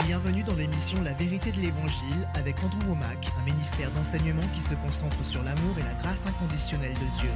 [0.00, 4.74] Bienvenue dans l'émission La vérité de l'Évangile avec Andrew Womack, un ministère d'enseignement qui se
[4.74, 7.30] concentre sur l'amour et la grâce inconditionnelle de Dieu.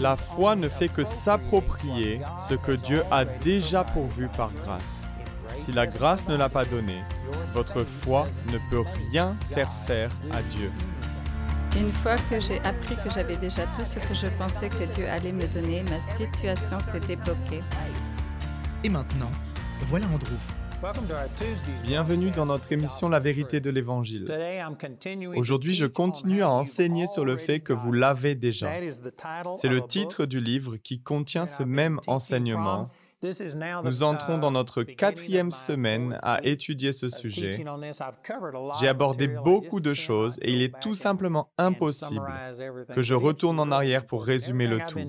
[0.00, 5.02] La foi ne fait que s'approprier ce que Dieu a déjà pourvu par grâce.
[5.60, 7.02] Si la grâce ne l'a pas donné,
[7.54, 10.72] votre foi ne peut rien faire faire à Dieu.
[11.76, 15.08] Une fois que j'ai appris que j'avais déjà tout ce que je pensais que Dieu
[15.08, 17.62] allait me donner, ma situation s'est débloquée.
[18.82, 19.30] Et maintenant,
[19.82, 20.36] voilà Andrew.
[21.84, 24.26] Bienvenue dans notre émission La vérité de l'Évangile.
[25.36, 28.70] Aujourd'hui, je continue à enseigner sur le fait que vous l'avez déjà.
[29.52, 32.90] C'est le titre du livre qui contient ce même enseignement.
[33.84, 37.64] Nous entrons dans notre quatrième semaine à étudier ce sujet.
[38.80, 42.26] J'ai abordé beaucoup de choses et il est tout simplement impossible
[42.94, 45.00] que je retourne en arrière pour résumer le tout.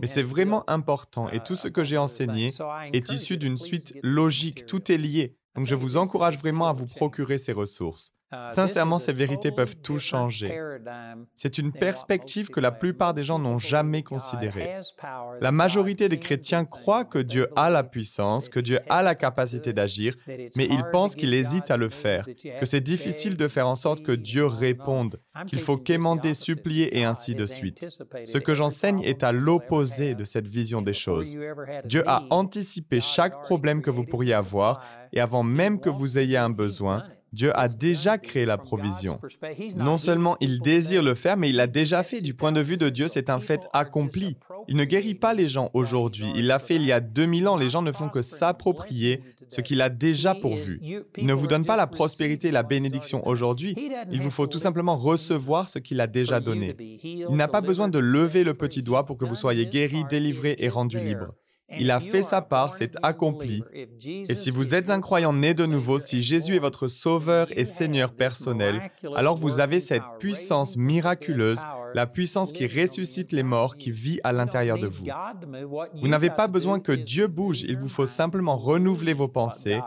[0.00, 2.50] Mais c'est vraiment important et tout ce que j'ai enseigné
[2.92, 5.36] est issu d'une suite logique, tout est lié.
[5.54, 8.12] Donc je vous encourage vraiment à vous procurer ces ressources.
[8.50, 10.58] Sincèrement, ces vérités peuvent tout changer.
[11.34, 14.76] C'est une perspective que la plupart des gens n'ont jamais considérée.
[15.40, 19.72] La majorité des chrétiens croient que Dieu a la puissance, que Dieu a la capacité
[19.72, 20.14] d'agir,
[20.56, 22.26] mais ils pensent qu'il hésite à le faire,
[22.60, 27.04] que c'est difficile de faire en sorte que Dieu réponde, qu'il faut quémander, supplier et
[27.04, 27.86] ainsi de suite.
[28.24, 31.36] Ce que j'enseigne est à l'opposé de cette vision des choses.
[31.84, 36.36] Dieu a anticipé chaque problème que vous pourriez avoir et avant même que vous ayez
[36.36, 39.20] un besoin, Dieu a déjà créé la provision.
[39.76, 42.20] Non seulement il désire le faire, mais il l'a déjà fait.
[42.20, 44.36] Du point de vue de Dieu, c'est un fait accompli.
[44.68, 46.26] Il ne guérit pas les gens aujourd'hui.
[46.36, 47.56] Il l'a fait il y a 2000 ans.
[47.56, 50.80] Les gens ne font que s'approprier ce qu'il a déjà pourvu.
[51.16, 53.76] Il ne vous donne pas la prospérité et la bénédiction aujourd'hui.
[54.10, 56.76] Il vous faut tout simplement recevoir ce qu'il a déjà donné.
[57.02, 60.56] Il n'a pas besoin de lever le petit doigt pour que vous soyez guéri, délivré
[60.58, 61.34] et rendu libre.
[61.70, 63.62] Il a fait sa part, c'est accompli.
[64.04, 67.64] Et si vous êtes un croyant né de nouveau, si Jésus est votre Sauveur et
[67.64, 71.60] Seigneur personnel, alors vous avez cette puissance miraculeuse
[71.94, 75.06] la puissance qui ressuscite les morts, qui vit à l'intérieur de vous.
[75.94, 79.80] Vous n'avez pas besoin que Dieu bouge, il vous faut simplement renouveler vos pensées,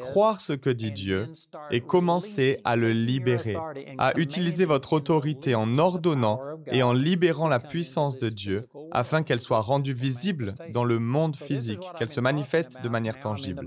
[0.00, 1.28] croire ce que dit Dieu
[1.70, 3.56] et commencer à le libérer,
[3.96, 9.40] à utiliser votre autorité en ordonnant et en libérant la puissance de Dieu afin qu'elle
[9.40, 13.66] soit rendue visible dans le monde physique, qu'elle se manifeste de manière tangible.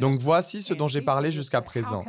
[0.00, 2.04] Donc voici ce dont j'ai parlé jusqu'à présent.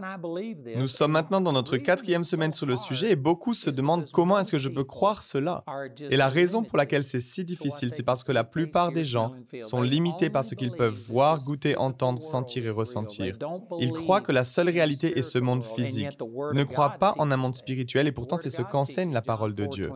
[0.75, 4.39] Nous sommes maintenant dans notre quatrième semaine sur le sujet et beaucoup se demandent comment
[4.39, 5.63] est-ce que je peux croire cela.
[6.09, 9.33] Et la raison pour laquelle c'est si difficile, c'est parce que la plupart des gens
[9.61, 13.37] sont limités par ce qu'ils peuvent voir, goûter, entendre, sentir et ressentir.
[13.79, 16.17] Ils croient que la seule réalité est ce monde physique.
[16.19, 19.55] Ils ne croient pas en un monde spirituel et pourtant c'est ce qu'enseigne la parole
[19.55, 19.91] de Dieu.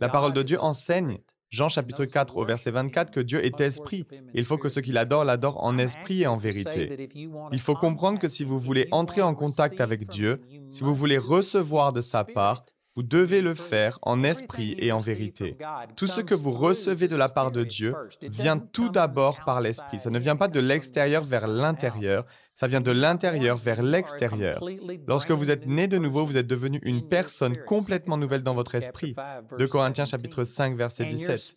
[0.00, 1.18] La parole de Dieu enseigne
[1.50, 4.06] Jean chapitre 4 au verset 24 que Dieu est esprit.
[4.34, 7.08] Il faut que ceux qui l'adorent l'adorent en esprit et en vérité.
[7.52, 11.18] Il faut comprendre que si vous voulez entrer en contact avec Dieu, si vous voulez
[11.18, 12.64] recevoir de sa part,
[12.98, 15.56] vous devez le faire en esprit et en vérité.
[15.94, 20.00] Tout ce que vous recevez de la part de Dieu vient tout d'abord par l'esprit.
[20.00, 24.64] Ça ne vient pas de l'extérieur vers l'intérieur, ça vient de l'intérieur vers l'extérieur.
[25.06, 28.74] Lorsque vous êtes né de nouveau, vous êtes devenu une personne complètement nouvelle dans votre
[28.74, 29.14] esprit.
[29.56, 31.56] De Corinthiens chapitre 5 verset 17.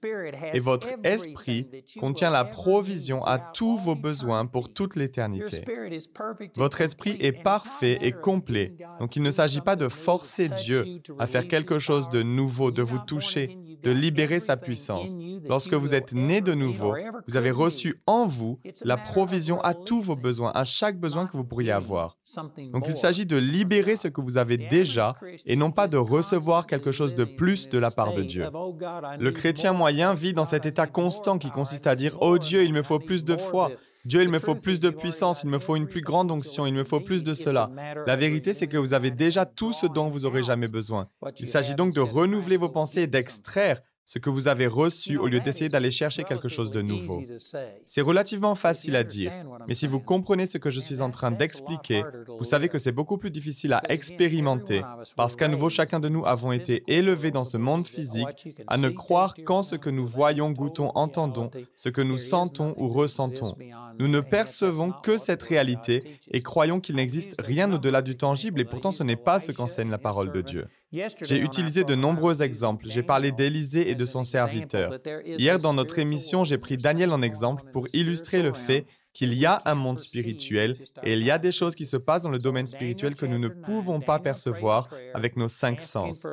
[0.54, 1.68] Et votre esprit
[2.00, 5.64] contient la provision à tous vos besoins pour toute l'éternité.
[6.56, 8.76] Votre esprit est parfait et complet.
[9.00, 12.82] Donc il ne s'agit pas de forcer Dieu à faire quelque chose de nouveau, de
[12.82, 15.16] vous toucher, de libérer sa puissance.
[15.48, 16.94] Lorsque vous êtes né de nouveau,
[17.28, 21.36] vous avez reçu en vous la provision à tous vos besoins, à chaque besoin que
[21.38, 22.18] vous pourriez avoir.
[22.74, 25.16] Donc il s'agit de libérer ce que vous avez déjà
[25.46, 28.48] et non pas de recevoir quelque chose de plus de la part de Dieu.
[29.20, 32.74] Le chrétien moyen vit dans cet état constant qui consiste à dire⁇ Oh Dieu, il
[32.74, 33.70] me faut plus de foi⁇
[34.06, 36.74] Dieu, il me faut plus de puissance, il me faut une plus grande onction, il
[36.74, 37.70] me faut plus de cela.
[38.08, 41.08] La vérité, c'est que vous avez déjà tout ce dont vous aurez jamais besoin.
[41.40, 45.28] Il s'agit donc de renouveler vos pensées et d'extraire ce que vous avez reçu au
[45.28, 47.24] lieu d'essayer d'aller chercher quelque chose de nouveau.
[47.86, 49.32] C'est relativement facile à dire,
[49.68, 52.04] mais si vous comprenez ce que je suis en train d'expliquer,
[52.38, 54.82] vous savez que c'est beaucoup plus difficile à expérimenter
[55.16, 58.90] parce qu'à nouveau chacun de nous avons été élevés dans ce monde physique à ne
[58.90, 63.56] croire qu'en ce que nous voyons, goûtons, entendons, ce que nous sentons ou ressentons.
[64.00, 68.66] Nous ne percevons que cette réalité et croyons qu'il n'existe rien au-delà du tangible et
[68.66, 70.68] pourtant ce n'est pas ce qu'enseigne la parole de Dieu.
[70.92, 72.86] J'ai utilisé de nombreux exemples.
[72.90, 74.94] J'ai parlé d'Élisée et de son serviteur.
[75.26, 79.46] Hier, dans notre émission, j'ai pris Daniel en exemple pour illustrer le fait qu'il y
[79.46, 82.40] a un monde spirituel et il y a des choses qui se passent dans le
[82.40, 86.28] domaine spirituel que nous ne pouvons pas percevoir avec nos cinq sens.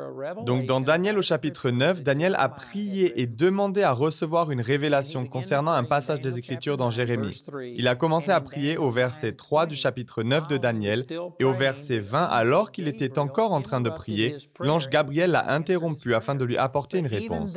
[0.44, 5.26] Donc dans Daniel au chapitre 9, Daniel a prié et demandé à recevoir une révélation
[5.26, 7.42] concernant un passage des Écritures dans Jérémie.
[7.76, 11.04] Il a commencé à prier au verset 3 du chapitre 9 de Daniel
[11.40, 15.52] et au verset 20, alors qu'il était encore en train de prier, l'ange Gabriel l'a
[15.52, 17.56] interrompu afin de lui apporter une réponse.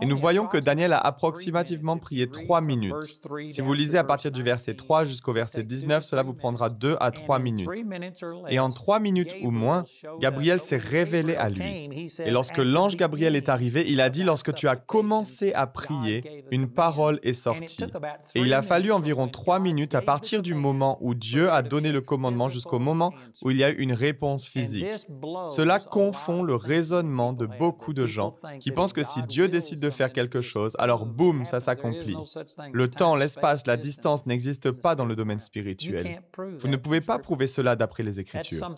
[0.00, 3.20] Et nous voyons que Daniel a approximativement prié trois minutes.
[3.48, 6.96] Si vous lisez à partir du verset 3 jusqu'au verset 19, cela vous prendra deux
[7.00, 7.68] à trois minutes.
[8.48, 9.84] Et en trois minutes ou moins,
[10.20, 12.10] Gabriel s'est révélé à lui.
[12.24, 16.44] Et lorsque l'ange Gabriel est arrivé, il a dit, lorsque tu as commencé à prier,
[16.50, 17.84] une parole est sortie.
[18.34, 21.92] Et il a fallu environ trois minutes à partir du moment où Dieu a donné
[21.92, 23.12] le commandement jusqu'au moment
[23.42, 24.86] où il y a eu une réponse physique.
[25.46, 29.90] Cela confond le raisonnement de beaucoup de gens qui pensent que si Dieu décide de
[29.90, 32.16] faire quelque chose, alors boum, ça s'accomplit.
[32.72, 36.22] Le temps, l'espace, la distance n'existent pas dans le domaine spirituel.
[36.58, 38.74] Vous ne pouvez pas prouver cela d'après les Écritures.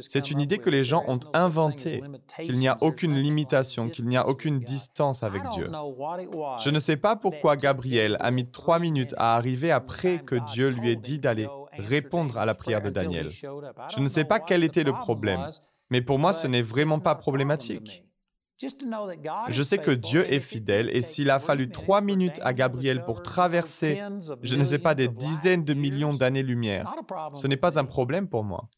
[0.00, 2.02] C'est une idée que les gens ont inventée,
[2.42, 5.70] qu'il n'y a aucune limitation, qu'il n'y a aucune distance avec Dieu.
[6.62, 10.70] Je ne sais pas pourquoi Gabriel a mis trois minutes à arriver après que Dieu
[10.70, 13.30] lui ait dit d'aller répondre à la prière de Daniel.
[13.30, 15.48] Je ne sais pas quel était le problème,
[15.90, 18.07] mais pour moi, ce n'est vraiment pas problématique.
[19.48, 23.22] Je sais que Dieu est fidèle et s'il a fallu trois minutes à Gabriel pour
[23.22, 24.00] traverser,
[24.42, 26.92] je ne sais pas, des dizaines de millions d'années-lumière,
[27.34, 28.68] ce n'est pas un problème pour moi.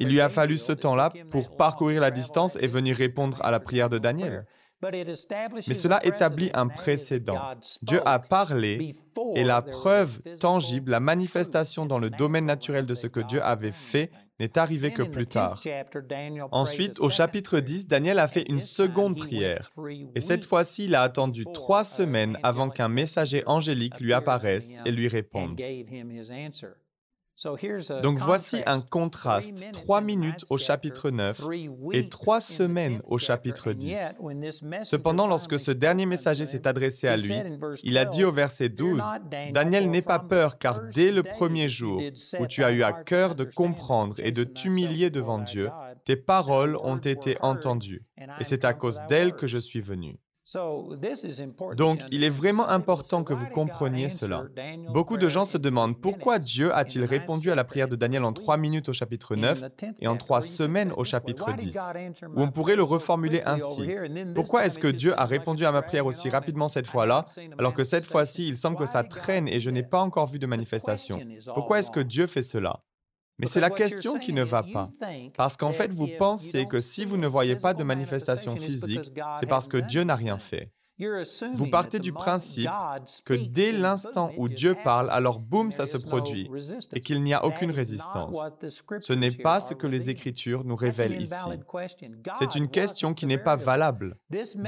[0.00, 3.60] Il lui a fallu ce temps-là pour parcourir la distance et venir répondre à la
[3.60, 4.46] prière de Daniel.
[4.82, 7.38] Mais cela établit un précédent.
[7.82, 8.94] Dieu a parlé
[9.34, 13.72] et la preuve tangible, la manifestation dans le domaine naturel de ce que Dieu avait
[13.72, 15.60] fait n'est arrivée que plus tard.
[16.52, 19.68] Ensuite, au chapitre 10, Daniel a fait une seconde prière.
[20.14, 24.92] Et cette fois-ci, il a attendu trois semaines avant qu'un messager angélique lui apparaisse et
[24.92, 25.60] lui réponde.
[28.02, 31.40] Donc voici un contraste, trois minutes au chapitre 9
[31.92, 34.18] et trois semaines au chapitre 10.
[34.82, 37.34] Cependant, lorsque ce dernier messager s'est adressé à lui,
[37.84, 39.00] il a dit au verset 12,
[39.52, 42.02] Daniel, n'aie pas peur, car dès le premier jour
[42.40, 45.70] où tu as eu à cœur de comprendre et de t'humilier devant Dieu,
[46.04, 48.04] tes paroles ont été entendues,
[48.40, 50.18] et c'est à cause d'elles que je suis venu.
[51.76, 54.44] Donc, il est vraiment important que vous compreniez cela.
[54.94, 58.32] Beaucoup de gens se demandent pourquoi Dieu a-t-il répondu à la prière de Daniel en
[58.32, 59.62] trois minutes au chapitre 9
[60.00, 61.78] et en trois semaines au chapitre 10
[62.34, 63.88] Ou on pourrait le reformuler ainsi.
[64.34, 67.26] Pourquoi est-ce que Dieu a répondu à ma prière aussi rapidement cette fois-là,
[67.58, 70.38] alors que cette fois-ci, il semble que ça traîne et je n'ai pas encore vu
[70.38, 71.20] de manifestation.
[71.54, 72.80] Pourquoi est-ce que Dieu fait cela?
[73.38, 74.88] Mais c'est la question qui ne va pas.
[75.36, 79.46] Parce qu'en fait, vous pensez que si vous ne voyez pas de manifestation physique, c'est
[79.46, 80.72] parce que Dieu n'a rien fait.
[81.54, 82.70] Vous partez du principe
[83.24, 86.50] que dès l'instant où Dieu parle, alors boum, ça se produit
[86.92, 88.36] et qu'il n'y a aucune résistance.
[89.00, 91.34] Ce n'est pas ce que les Écritures nous révèlent ici.
[92.38, 94.16] C'est une question qui n'est pas valable.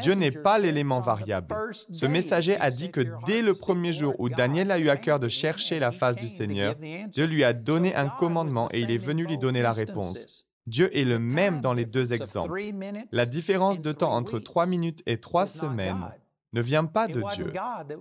[0.02, 1.48] Dieu n'est pas l'élément variable.
[1.90, 5.18] Ce messager a dit que dès le premier jour où Daniel a eu à cœur
[5.18, 6.74] de chercher la face du Seigneur,
[7.08, 10.49] Dieu lui a donné un commandement et il est venu lui donner la réponse.
[10.70, 12.72] Dieu est le même dans les deux exemples.
[13.12, 16.06] La différence de temps entre trois minutes et trois semaines
[16.52, 17.52] ne vient pas de Dieu.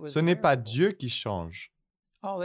[0.06, 1.72] Ce n'est pas Dieu qui change.
[2.22, 2.42] Oh,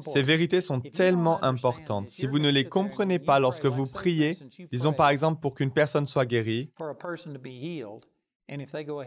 [0.00, 2.08] Ces vérités sont tellement importantes.
[2.08, 4.36] Si vous ne les comprenez pas lorsque vous priez,
[4.72, 6.72] disons par exemple pour qu'une personne soit guérie,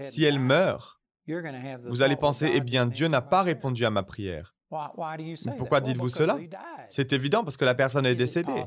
[0.02, 1.02] si elle meurt,
[1.86, 4.56] vous allez penser, eh bien, Dieu n'a pas répondu à ma prière.
[5.58, 6.38] Pourquoi dites-vous cela?
[6.90, 8.64] C'est évident parce que la personne est décédée.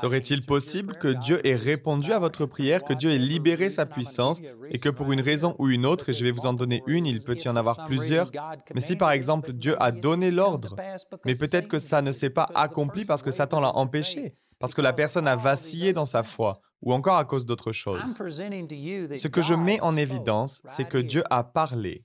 [0.00, 4.40] Serait-il possible que Dieu ait répondu à votre prière, que Dieu ait libéré sa puissance
[4.70, 7.06] et que pour une raison ou une autre, et je vais vous en donner une,
[7.06, 8.30] il peut y en avoir plusieurs,
[8.74, 10.76] mais si par exemple Dieu a donné l'ordre,
[11.24, 14.80] mais peut-être que ça ne s'est pas accompli parce que Satan l'a empêché, parce que
[14.80, 18.00] la personne a vacillé dans sa foi ou encore à cause d'autre chose.
[18.08, 22.04] Ce que je mets en évidence, c'est que Dieu a parlé.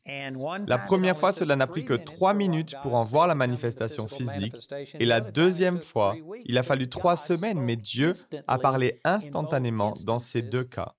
[0.68, 4.56] La première fois, cela n'a pris que trois minutes pour en voir la manifestation physique,
[5.00, 6.16] et la deuxième fois,
[6.46, 8.14] il a fallu trois semaines, mais Dieu
[8.48, 10.94] a parlé instantanément dans ces deux cas.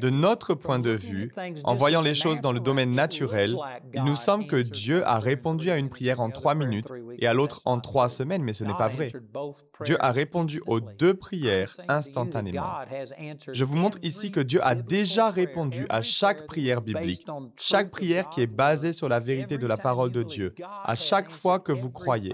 [0.00, 1.32] De notre point de vue,
[1.64, 3.54] en voyant les choses dans le domaine naturel,
[3.92, 7.34] il nous semble que Dieu a répondu à une prière en trois minutes et à
[7.34, 9.08] l'autre en trois semaines, mais ce n'est pas vrai.
[9.84, 12.53] Dieu a répondu aux deux prières instantanément.
[13.52, 17.26] Je vous montre ici que Dieu a déjà répondu à chaque prière biblique,
[17.58, 21.30] chaque prière qui est basée sur la vérité de la parole de Dieu, à chaque
[21.30, 22.32] fois que vous croyez.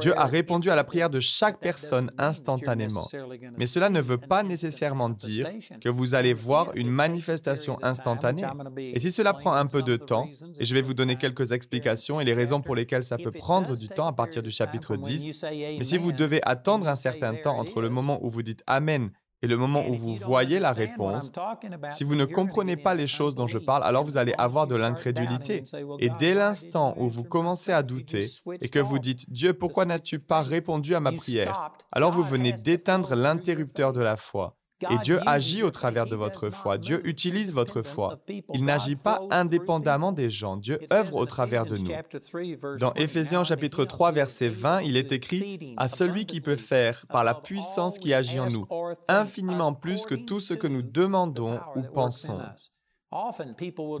[0.00, 3.06] Dieu a répondu à la prière de chaque personne instantanément.
[3.56, 5.48] Mais cela ne veut pas nécessairement dire
[5.80, 8.46] que vous allez voir une manifestation instantanée.
[8.78, 12.20] Et si cela prend un peu de temps, et je vais vous donner quelques explications
[12.20, 15.44] et les raisons pour lesquelles ça peut prendre du temps à partir du chapitre 10,
[15.78, 19.10] mais si vous devez attendre un certain temps entre le moment où vous dites Amen
[19.44, 21.30] et le moment où vous voyez la réponse,
[21.90, 24.74] si vous ne comprenez pas les choses dont je parle, alors vous allez avoir de
[24.74, 25.62] l'incrédulité.
[25.98, 28.26] Et dès l'instant où vous commencez à douter
[28.62, 31.72] et que vous dites, Dieu, pourquoi n'as-tu pas répondu à ma prière?
[31.92, 34.56] Alors vous venez d'éteindre l'interrupteur de la foi.
[34.90, 36.78] Et Dieu agit au travers de votre foi.
[36.78, 38.18] Dieu utilise votre foi.
[38.52, 40.56] Il n'agit pas indépendamment des gens.
[40.56, 42.78] Dieu œuvre au travers de nous.
[42.78, 47.24] Dans Éphésiens chapitre 3 verset 20, il est écrit à celui qui peut faire par
[47.24, 48.66] la puissance qui agit en nous
[49.08, 52.38] infiniment plus que tout ce que nous demandons ou pensons.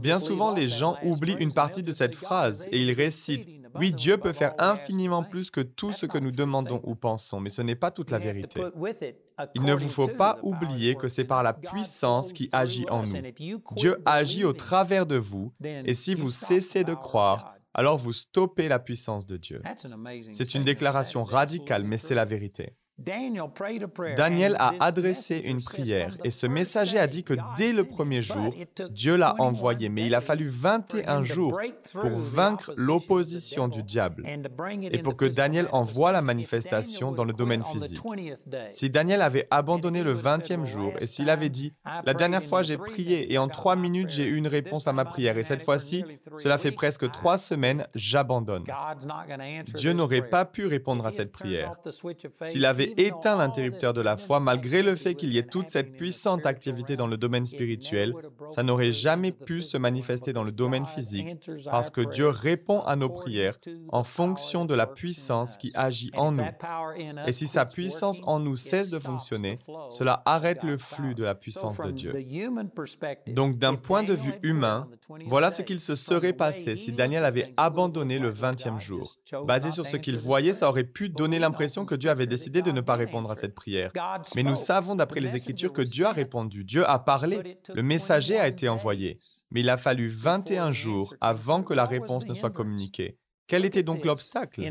[0.00, 4.18] Bien souvent, les gens oublient une partie de cette phrase et ils récitent⁇ Oui, Dieu
[4.18, 7.76] peut faire infiniment plus que tout ce que nous demandons ou pensons, mais ce n'est
[7.76, 8.60] pas toute la vérité.
[9.54, 13.12] Il ne vous faut pas oublier que c'est par la puissance qui agit en nous.
[13.76, 18.68] Dieu agit au travers de vous, et si vous cessez de croire, alors vous stoppez
[18.68, 19.60] la puissance de Dieu.
[20.30, 22.76] C'est une déclaration radicale, mais c'est la vérité.
[22.98, 28.54] Daniel a adressé une prière et ce messager a dit que dès le premier jour,
[28.90, 31.58] Dieu l'a envoyé, mais il a fallu 21 jours
[31.92, 34.22] pour vaincre l'opposition du diable
[34.92, 38.00] et pour que Daniel envoie la manifestation dans le domaine physique.
[38.70, 41.74] Si Daniel avait abandonné le 20e jour et s'il avait dit,
[42.04, 45.04] la dernière fois j'ai prié et en trois minutes j'ai eu une réponse à ma
[45.04, 46.04] prière et cette fois-ci,
[46.36, 48.64] cela fait presque trois semaines, j'abandonne.
[49.74, 51.74] Dieu n'aurait pas pu répondre à cette prière.
[52.42, 55.92] S'il avait éteint l'interrupteur de la foi, malgré le fait qu'il y ait toute cette
[55.92, 58.14] puissante activité dans le domaine spirituel,
[58.50, 62.96] ça n'aurait jamais pu se manifester dans le domaine physique parce que Dieu répond à
[62.96, 66.44] nos prières en fonction de la puissance qui agit en nous.
[67.26, 71.34] Et si sa puissance en nous cesse de fonctionner, cela arrête le flux de la
[71.34, 72.12] puissance de Dieu.
[73.28, 74.88] Donc d'un point de vue humain,
[75.26, 79.14] voilà ce qu'il se serait passé si Daniel avait abandonné le 20e jour.
[79.46, 82.70] Basé sur ce qu'il voyait, ça aurait pu donner l'impression que Dieu avait décidé de
[82.74, 83.92] ne pas répondre à cette prière.
[84.36, 88.38] Mais nous savons d'après les Écritures que Dieu a répondu, Dieu a parlé, le messager
[88.38, 89.18] a été envoyé.
[89.50, 93.18] Mais il a fallu 21 jours avant que la réponse ne soit communiquée.
[93.46, 94.62] Quel était donc l'obstacle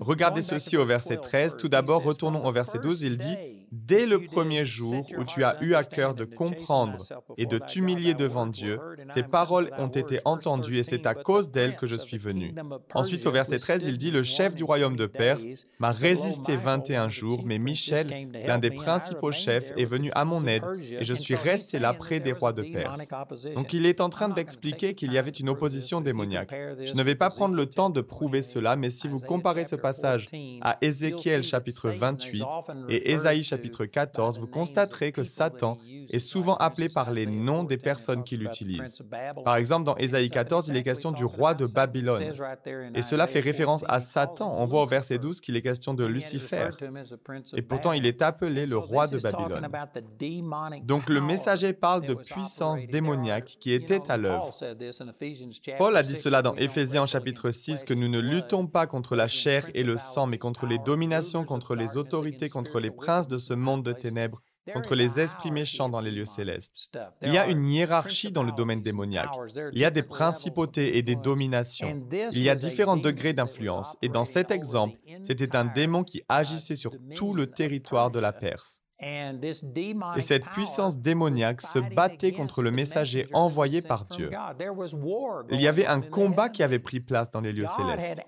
[0.00, 1.56] Regardez ceci au verset 13.
[1.58, 3.02] Tout d'abord, retournons au verset 12.
[3.02, 3.36] Il dit,
[3.72, 6.96] Dès le premier jour où tu as eu à cœur de comprendre
[7.36, 8.78] et de t'humilier devant Dieu,
[9.12, 12.54] tes paroles ont été entendues et c'est à cause d'elles que je suis venu.
[12.94, 15.42] Ensuite, au verset 13, il dit, Le chef du royaume de Perse
[15.78, 20.62] m'a résisté 21 jours, mais Michel, l'un des principaux chefs, est venu à mon aide
[20.98, 23.08] et je suis resté là près des rois de Perse.
[23.54, 26.54] Donc il est en train d'expliquer qu'il y avait une opposition démoniaque.
[26.82, 30.26] Je ne vais pas prendre temps de prouver cela, mais si vous comparez ce passage
[30.60, 32.44] à Ézéchiel chapitre 28
[32.88, 35.78] et Ésaïe chapitre 14, vous constaterez que Satan
[36.10, 39.02] est souvent appelé par les noms des personnes qui l'utilisent.
[39.44, 42.32] Par exemple, dans Ésaïe 14, il est question du roi de Babylone.
[42.94, 44.54] Et cela fait référence à Satan.
[44.58, 46.70] On voit au verset 12 qu'il est question de Lucifer.
[47.54, 49.68] Et pourtant, il est appelé le roi de Babylone.
[50.84, 54.50] Donc le messager parle de puissance démoniaque qui était à l'œuvre.
[55.78, 57.50] Paul a dit cela dans Éphésiens chapitre
[57.84, 61.44] que nous ne luttons pas contre la chair et le sang, mais contre les dominations,
[61.44, 64.40] contre les autorités, contre les princes de ce monde de ténèbres,
[64.72, 66.90] contre les esprits méchants dans les lieux célestes.
[67.22, 69.30] Il y a une hiérarchie dans le domaine démoniaque.
[69.72, 72.06] Il y a des principautés et des dominations.
[72.32, 73.96] Il y a différents degrés d'influence.
[74.02, 78.32] Et dans cet exemple, c'était un démon qui agissait sur tout le territoire de la
[78.32, 78.82] Perse.
[78.98, 84.30] Et cette puissance démoniaque se battait contre le messager envoyé par Dieu.
[85.50, 88.22] Il y avait un combat qui avait pris place dans les lieux célestes.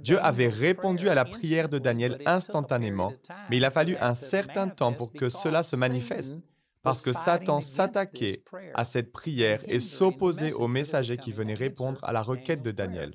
[0.00, 3.12] Dieu avait répondu à la prière de Daniel instantanément,
[3.50, 6.36] mais il a fallu un certain temps pour que cela se manifeste,
[6.82, 8.42] parce que Satan s'attaquait
[8.74, 13.12] à cette prière et s'opposait au messager qui venait répondre à la requête de Daniel.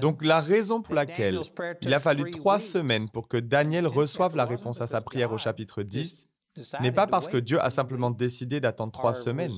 [0.00, 1.38] Donc la raison pour laquelle
[1.82, 5.38] il a fallu trois semaines pour que Daniel reçoive la réponse à sa prière au
[5.38, 6.28] chapitre 10
[6.80, 9.52] n'est pas parce que Dieu a simplement décidé d'attendre trois semaines,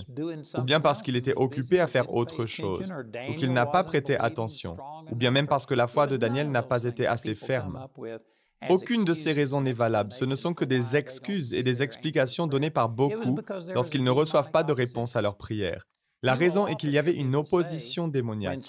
[0.56, 2.90] ou bien parce qu'il était occupé à faire autre chose,
[3.28, 4.76] ou qu'il n'a pas prêté attention,
[5.10, 7.86] ou bien même parce que la foi de Daniel n'a pas été assez ferme.
[8.70, 10.12] Aucune de ces raisons n'est valable.
[10.12, 13.38] Ce ne sont que des excuses et des explications données par beaucoup
[13.74, 15.86] lorsqu'ils ne reçoivent pas de réponse à leur prière.
[16.22, 18.60] La raison est qu'il y avait une opposition démoniaque.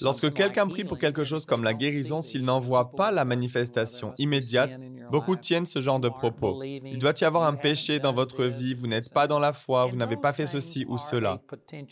[0.00, 4.14] Lorsque quelqu'un prie pour quelque chose comme la guérison, s'il n'en voit pas la manifestation
[4.18, 4.80] immédiate,
[5.10, 6.62] beaucoup tiennent ce genre de propos.
[6.62, 9.86] Il doit y avoir un péché dans votre vie, vous n'êtes pas dans la foi,
[9.86, 11.40] vous n'avez pas fait ceci ou cela.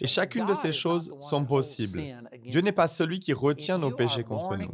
[0.00, 2.02] Et chacune de ces choses sont possibles.
[2.46, 4.72] Dieu n'est pas celui qui retient nos péchés contre nous.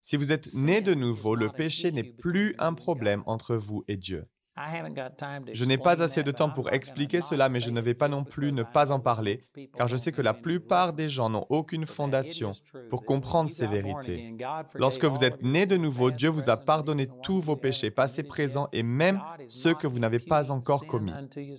[0.00, 3.96] Si vous êtes né de nouveau, le péché n'est plus un problème entre vous et
[3.96, 4.26] Dieu.
[4.56, 8.22] Je n'ai pas assez de temps pour expliquer cela, mais je ne vais pas non
[8.22, 9.40] plus ne pas en parler,
[9.76, 12.52] car je sais que la plupart des gens n'ont aucune fondation
[12.90, 14.36] pour comprendre ces vérités.
[14.74, 18.68] Lorsque vous êtes né de nouveau, Dieu vous a pardonné tous vos péchés, passés, présents
[18.72, 21.12] et même ceux que vous n'avez pas encore commis.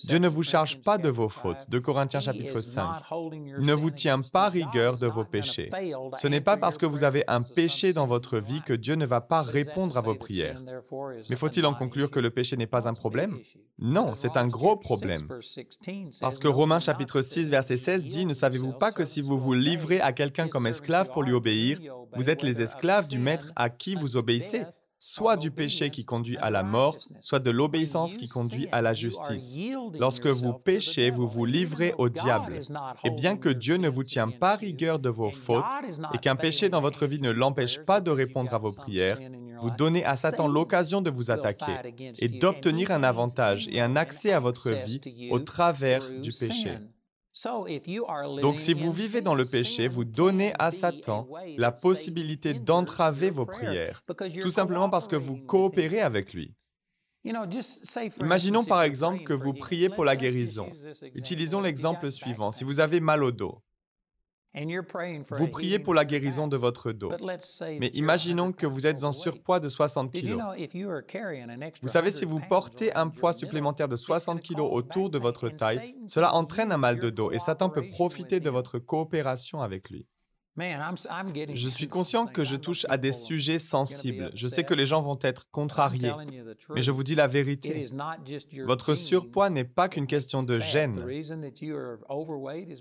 [0.04, 1.70] Dieu ne vous charge pas de vos fautes.
[1.70, 3.04] De Corinthiens chapitre 5.
[3.12, 5.70] Il ne vous tient pas rigueur de vos péchés.
[6.18, 9.06] Ce n'est pas parce que vous avez un péché dans votre vie que Dieu ne
[9.06, 10.62] va pas répondre à vos prières.
[11.30, 12.83] Mais faut-il en conclure que le péché n'est pas
[13.80, 15.28] Non, c'est un gros problème.
[16.22, 19.54] Parce que Romains chapitre 6, verset 16 dit, Ne savez-vous pas que si vous vous
[19.54, 21.80] livrez à quelqu'un comme esclave pour lui obéir,
[22.16, 24.64] vous êtes les esclaves du maître à qui vous obéissez
[25.06, 28.94] soit du péché qui conduit à la mort, soit de l'obéissance qui conduit à la
[28.94, 29.60] justice.
[30.00, 32.62] Lorsque vous péchez, vous vous livrez au diable.
[33.04, 35.66] Et bien que Dieu ne vous tient pas rigueur de vos fautes
[36.14, 39.20] et qu'un péché dans votre vie ne l'empêche pas de répondre à vos prières,
[39.62, 44.32] vous donnez à Satan l'occasion de vous attaquer et d'obtenir un avantage et un accès
[44.32, 45.00] à votre vie
[45.32, 46.78] au travers du péché.
[48.42, 53.46] Donc si vous vivez dans le péché, vous donnez à Satan la possibilité d'entraver vos
[53.46, 54.04] prières,
[54.42, 56.54] tout simplement parce que vous coopérez avec lui.
[58.20, 60.70] Imaginons par exemple que vous priez pour la guérison.
[61.16, 62.52] Utilisons l'exemple suivant.
[62.52, 63.62] Si vous avez mal au dos,
[65.32, 67.12] vous priez pour la guérison de votre dos.
[67.80, 70.38] Mais imaginons que vous êtes en surpoids de 60 kg.
[71.82, 75.96] Vous savez, si vous portez un poids supplémentaire de 60 kg autour de votre taille,
[76.08, 80.06] cela entraîne un mal de dos et Satan peut profiter de votre coopération avec lui.
[80.56, 84.30] Je suis conscient que je touche à des sujets sensibles.
[84.36, 86.14] Je sais que les gens vont être contrariés,
[86.74, 87.88] mais je vous dis la vérité.
[88.66, 91.04] Votre surpoids n'est pas qu'une question de gêne.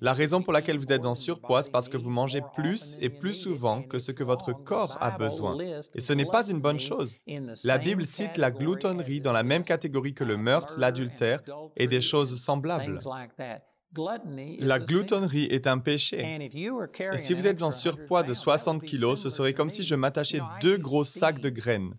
[0.01, 3.09] La raison pour laquelle vous êtes en surpoids, c'est parce que vous mangez plus et
[3.09, 5.57] plus souvent que ce que votre corps a besoin.
[5.95, 7.19] Et ce n'est pas une bonne chose.
[7.65, 11.41] La Bible cite la gloutonnerie dans la même catégorie que le meurtre, l'adultère
[11.77, 12.99] et des choses semblables.
[14.61, 16.19] La gloutonnerie est un péché.
[17.13, 20.41] Et si vous êtes en surpoids de 60 kg, ce serait comme si je m'attachais
[20.61, 21.95] deux gros sacs de graines,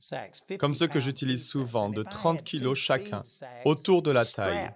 [0.59, 3.21] comme ceux que j'utilise souvent, de 30 kg chacun,
[3.65, 4.71] autour de la taille.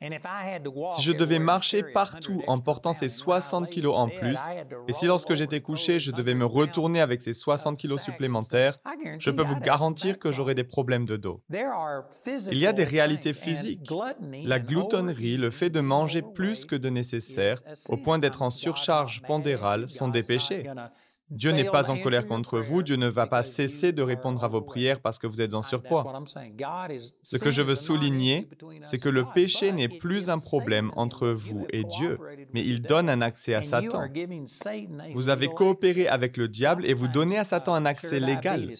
[0.00, 4.38] Si je devais marcher partout en portant ces 60 kilos en plus,
[4.88, 8.78] et si lorsque j'étais couché, je devais me retourner avec ces 60 kilos supplémentaires,
[9.18, 11.42] je peux vous garantir que j'aurais des problèmes de dos.
[12.50, 13.90] Il y a des réalités physiques.
[14.44, 19.20] La gloutonnerie, le fait de manger plus que de nécessaire, au point d'être en surcharge
[19.22, 20.64] pondérale, sont des péchés.
[21.30, 24.48] Dieu n'est pas en colère contre vous, Dieu ne va pas cesser de répondre à
[24.48, 26.04] vos prières parce que vous êtes en surpoids.
[27.22, 28.48] Ce que je veux souligner,
[28.82, 32.18] c'est que le péché n'est plus un problème entre vous et Dieu,
[32.52, 34.06] mais il donne un accès à Satan.
[35.14, 38.72] Vous avez coopéré avec le diable et vous donnez à Satan un accès légal.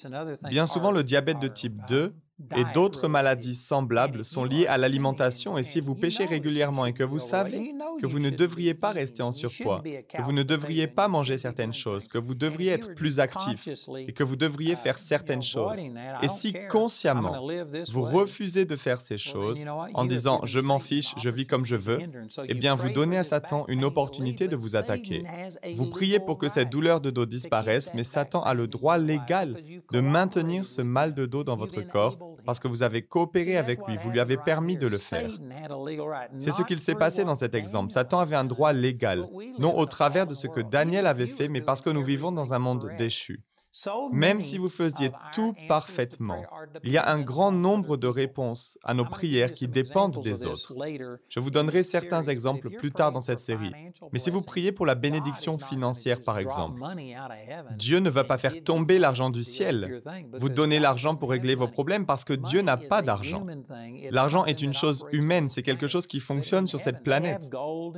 [0.48, 2.14] Bien souvent, le diabète de type 2
[2.57, 7.05] et d'autres maladies semblables sont liées à l'alimentation et si vous péchez régulièrement et que
[7.05, 11.09] vous savez que vous ne devriez pas rester en surpoids, que vous ne devriez pas
[11.09, 15.42] manger certaines choses, que vous devriez être plus actif et que vous devriez faire certaines
[15.42, 15.79] choses,
[16.22, 17.46] et si consciemment
[17.88, 21.76] vous refusez de faire ces choses en disant je m'en fiche, je vis comme je
[21.76, 21.98] veux,
[22.46, 25.24] eh bien vous donnez à Satan une opportunité de vous attaquer.
[25.74, 29.57] Vous priez pour que cette douleur de dos disparaisse, mais Satan a le droit légal
[29.92, 33.80] de maintenir ce mal de dos dans votre corps parce que vous avez coopéré avec
[33.86, 35.30] lui, vous lui avez permis de le faire.
[36.38, 37.92] C'est ce qu'il s'est passé dans cet exemple.
[37.92, 39.26] Satan avait un droit légal,
[39.58, 42.54] non au travers de ce que Daniel avait fait, mais parce que nous vivons dans
[42.54, 43.40] un monde déchu.
[44.12, 46.42] Même si vous faisiez tout parfaitement,
[46.83, 50.74] il y a un grand nombre de réponses à nos prières qui dépendent des autres.
[51.28, 53.72] Je vous donnerai certains exemples plus tard dans cette série.
[54.12, 56.80] Mais si vous priez pour la bénédiction financière, par exemple,
[57.76, 60.00] Dieu ne va pas faire tomber l'argent du ciel.
[60.33, 63.46] Vous donnez l'argent pour régler vos problèmes parce que Dieu n'a pas d'argent.
[64.11, 67.48] L'argent est une chose humaine, c'est quelque chose qui fonctionne sur cette planète.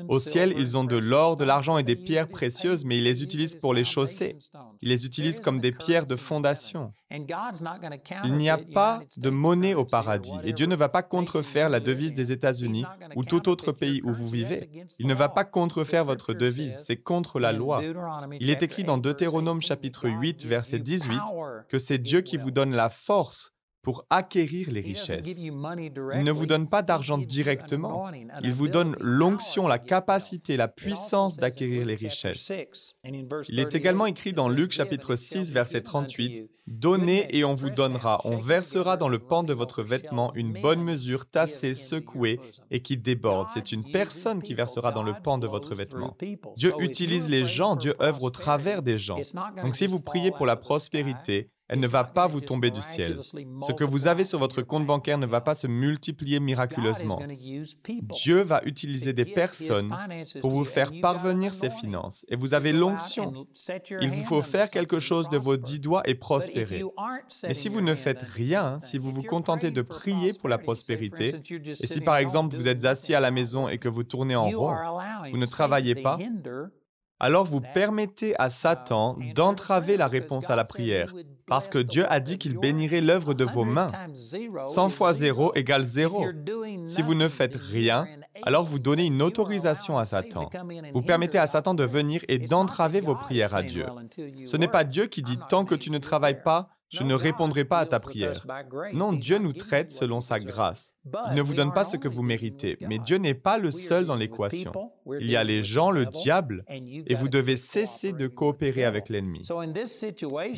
[0.09, 3.23] Au ciel, ils ont de l'or, de l'argent et des pierres précieuses, mais ils les
[3.23, 4.37] utilisent pour les chausser.
[4.83, 6.92] Ils les utilisent comme des pierres de fondation.
[7.11, 11.81] Il n'y a pas de monnaie au paradis et Dieu ne va pas contrefaire la
[11.81, 12.85] devise des États-Unis
[13.16, 14.68] ou tout autre pays où vous vivez.
[14.98, 17.81] Il ne va pas contrefaire votre devise, c'est contre la loi.
[18.40, 21.20] Il est écrit dans Deutéronome chapitre 8, verset 18,
[21.68, 23.52] que c'est Dieu qui vous donne la force
[23.83, 25.27] pour acquérir les richesses.
[25.27, 28.11] Il ne vous donne pas d'argent directement,
[28.42, 32.53] il vous donne l'onction, la capacité, la puissance d'acquérir les richesses.
[33.49, 38.21] Il est également écrit dans Luc chapitre 6 verset 38, Donnez et on vous donnera,
[38.25, 41.27] on versera dans le pan de votre vêtement une bonne mesure.
[41.27, 42.38] tassée, secouée
[42.71, 43.49] et qui déborde.
[43.53, 46.16] C'est une personne qui versera dans le pan de votre vêtement.
[46.57, 49.18] Dieu utilise les gens, Dieu œuvre au travers des gens.
[49.62, 53.18] Donc si vous priez pour la prospérité, elle ne va pas vous tomber du ciel.
[53.22, 57.20] Ce que vous avez sur votre compte bancaire ne va pas se multiplier miraculeusement.
[58.12, 59.94] Dieu va utiliser des personnes
[60.42, 62.27] pour vous faire parvenir ses finances.
[62.29, 63.46] Et vous avez l'onction.
[64.03, 66.83] Il vous faut faire quelque chose de vos dix doigts et prospérer.
[67.44, 71.33] Mais si vous ne faites rien, si vous vous contentez de prier pour la prospérité,
[71.51, 74.51] et si par exemple vous êtes assis à la maison et que vous tournez en
[74.51, 74.77] rond,
[75.31, 76.18] vous ne travaillez pas,
[77.23, 81.15] alors vous permettez à Satan d'entraver la réponse à la prière,
[81.47, 83.87] parce que Dieu a dit qu'il bénirait l'œuvre de vos mains.
[84.67, 86.27] 100 fois 0 égale 0.
[86.85, 88.07] Si vous ne faites rien,
[88.43, 90.51] alors vous donnez une autorisation à Satan.
[90.93, 93.87] Vous permettez à Satan de venir et d'entraver vos prières à Dieu.
[94.45, 97.65] Ce n'est pas Dieu qui dit tant que tu ne travailles pas, je ne répondrai
[97.65, 98.47] pas à ta prière.
[98.93, 100.95] Non, Dieu nous traite selon sa grâce.
[101.31, 104.07] Il ne vous donne pas ce que vous méritez, mais Dieu n'est pas le seul
[104.07, 104.73] dans l'équation.
[105.19, 109.49] Il y a les gens, le diable, et vous devez cesser de coopérer avec l'ennemi.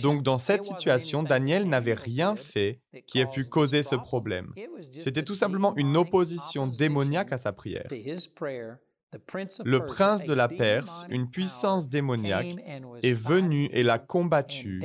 [0.03, 4.53] Donc dans cette situation, Daniel n'avait rien fait qui ait pu causer ce problème.
[4.99, 7.87] C'était tout simplement une opposition démoniaque à sa prière.
[9.65, 12.57] Le prince de la Perse, une puissance démoniaque,
[13.03, 14.83] est venu et l'a combattu,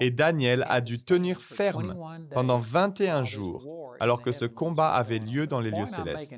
[0.00, 1.94] et Daniel a dû tenir ferme
[2.32, 6.34] pendant 21 jours, alors que ce combat avait lieu dans les lieux célestes.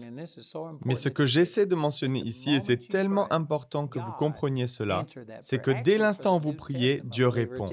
[0.84, 5.04] Mais ce que j'essaie de mentionner ici, et c'est tellement important que vous compreniez cela,
[5.40, 7.66] c'est que dès l'instant où vous priez, Dieu répond.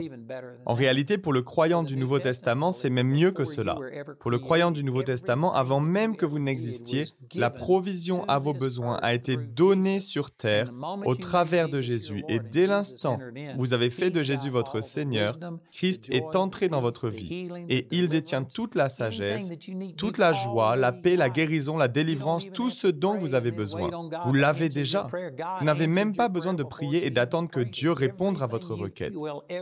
[0.65, 3.77] En réalité, pour le croyant du Nouveau Testament, c'est même mieux que cela.
[4.19, 7.05] Pour le croyant du Nouveau Testament, avant même que vous n'existiez,
[7.35, 10.71] la provision à vos besoins a été donné sur terre
[11.05, 12.23] au travers de Jésus.
[12.29, 13.19] Et dès l'instant
[13.57, 15.37] où vous avez fait de Jésus votre Seigneur,
[15.73, 19.51] Christ est entré dans votre vie et il détient toute la sagesse,
[19.97, 23.89] toute la joie, la paix, la guérison, la délivrance, tout ce dont vous avez besoin.
[24.23, 25.07] Vous l'avez déjà.
[25.59, 29.13] Vous n'avez même pas besoin de prier et d'attendre que Dieu réponde à votre requête.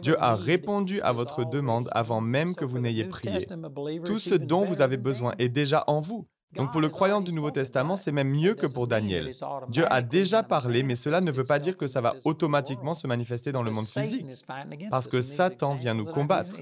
[0.04, 3.40] Dieu a répondu à votre demande avant même que vous n'ayez prié.
[4.06, 6.28] Tout ce dont vous avez besoin est déjà en vous.
[6.56, 9.32] Donc pour le croyant du Nouveau Testament, c'est même mieux que pour Daniel.
[9.70, 13.06] Dieu a déjà parlé, mais cela ne veut pas dire que ça va automatiquement se
[13.06, 14.26] manifester dans le monde physique,
[14.90, 16.56] parce que Satan vient nous combattre.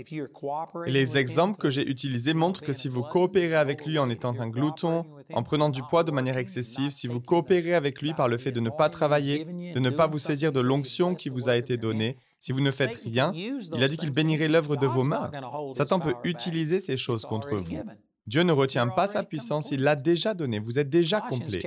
[0.88, 4.50] les exemples que j'ai utilisés montrent que si vous coopérez avec lui en étant un
[4.50, 8.38] glouton, en prenant du poids de manière excessive, si vous coopérez avec lui par le
[8.38, 11.56] fait de ne pas travailler, de ne pas vous saisir de l'onction qui vous a
[11.56, 15.04] été donnée, si vous ne faites rien, il a dit qu'il bénirait l'œuvre de vos
[15.04, 15.32] mains.
[15.74, 17.76] Satan peut utiliser ces choses contre vous.
[18.28, 21.62] Dieu ne retient pas sa puissance, il l'a déjà donnée, vous êtes déjà complet.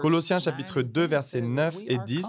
[0.00, 2.26] Colossiens chapitre 2 versets 9 et 10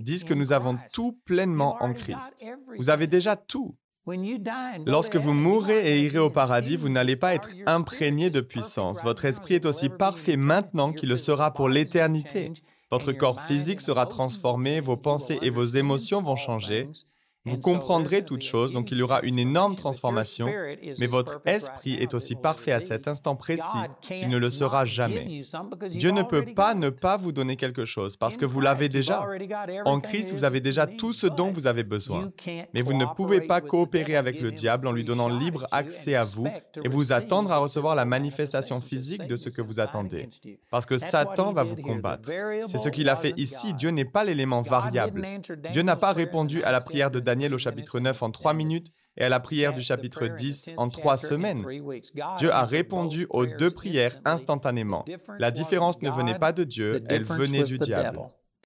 [0.00, 2.44] disent que nous avons tout pleinement en Christ.
[2.76, 3.76] Vous avez déjà tout.
[4.86, 9.02] Lorsque vous mourrez et irez au paradis, vous n'allez pas être imprégné de puissance.
[9.02, 12.52] Votre esprit est aussi parfait maintenant qu'il le sera pour l'éternité.
[12.90, 16.88] Votre corps physique sera transformé, vos pensées et vos émotions vont changer,
[17.46, 20.46] vous comprendrez toutes choses, donc il y aura une énorme transformation,
[20.98, 23.62] mais votre esprit est aussi parfait à cet instant précis
[24.00, 25.42] qu'il ne le sera jamais.
[25.90, 29.26] Dieu ne peut pas ne pas vous donner quelque chose parce que vous l'avez déjà.
[29.84, 32.30] En Christ, vous avez déjà tout ce dont vous avez besoin.
[32.74, 36.22] Mais vous ne pouvez pas coopérer avec le diable en lui donnant libre accès à
[36.22, 36.48] vous
[36.82, 40.28] et vous attendre à recevoir la manifestation physique de ce que vous attendez.
[40.70, 42.28] Parce que Satan va vous combattre.
[42.66, 43.74] C'est ce qu'il a fait ici.
[43.74, 45.22] Dieu n'est pas l'élément variable.
[45.72, 48.86] Dieu n'a pas répondu à la prière de Daniel au chapitre 9 en trois minutes
[49.18, 51.62] et à la prière du chapitre 10 en trois semaines.
[52.38, 55.04] Dieu a répondu aux deux prières instantanément.
[55.38, 58.20] La différence ne venait pas de Dieu, elle venait du diable.